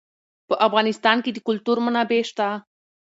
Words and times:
په 0.47 0.55
افغانستان 0.67 1.17
کې 1.23 1.31
د 1.33 1.37
کلتور 1.47 1.77
منابع 1.85 2.21
شته. 2.29 2.47